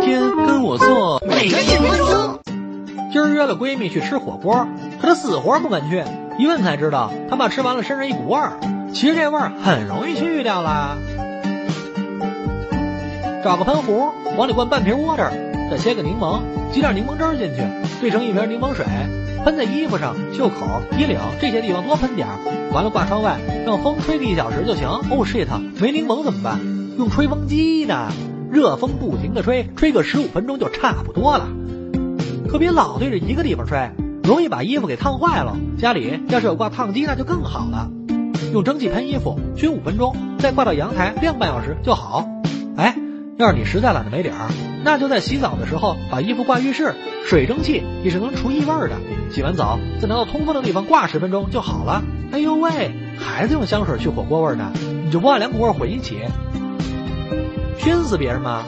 [0.00, 1.20] 天跟我做。
[1.26, 2.38] 每日一分钟。
[3.10, 4.66] 今儿约了闺蜜去吃火锅，
[5.00, 6.04] 可她死活不肯去。
[6.38, 8.52] 一问才知道，她怕吃完了身上一股味儿。
[8.92, 10.96] 其实这味儿很容易去掉啦。
[13.42, 15.30] 找个喷壶，往里灌半瓶 water，
[15.70, 16.40] 再切个柠檬，
[16.72, 17.62] 挤点柠檬汁进去，
[18.00, 18.84] 兑成一瓶柠檬水，
[19.44, 22.34] 喷在衣服上、袖口、衣领这些地方多喷点儿。
[22.72, 24.86] 完了挂窗外，让风吹个一小时就行。
[24.86, 25.48] 哦 shit，
[25.80, 26.60] 没柠檬怎么办？
[26.98, 28.12] 用吹风机呢，
[28.50, 31.48] 热风不停的吹，吹个十五分钟就差不多了。
[32.48, 33.90] 可别老对着一个地方吹，
[34.24, 35.56] 容易把衣服给烫坏了。
[35.78, 37.90] 家里要是有挂烫机，那就更好了。
[38.52, 42.26] 用蒸汽喷衣服，熏五分钟，再挂到阳台晾半小时就好。
[42.76, 42.96] 哎，
[43.36, 44.48] 要是你实在懒得没理儿，
[44.82, 46.94] 那就在洗澡的时候把衣服挂浴室，
[47.26, 48.92] 水蒸气也是能除异味的。
[49.30, 52.02] 洗完澡再拿到通风的地方挂十分钟就好了。
[52.32, 54.72] 哎呦喂，孩子用香水去火锅味呢，
[55.04, 56.20] 你就不怕两股味混一起，
[57.78, 58.64] 熏死别人吗？